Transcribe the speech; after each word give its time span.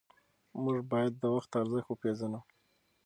موږ 0.63 0.77
باید 0.91 1.13
د 1.17 1.23
وخت 1.35 1.51
ارزښت 1.61 1.87
وپېژنو. 1.89 2.39